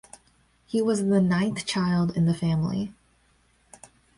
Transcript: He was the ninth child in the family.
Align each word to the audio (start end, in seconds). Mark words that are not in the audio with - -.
He 0.65 0.81
was 0.81 1.05
the 1.05 1.21
ninth 1.21 1.63
child 1.63 2.17
in 2.17 2.25
the 2.25 2.33
family. 2.33 2.91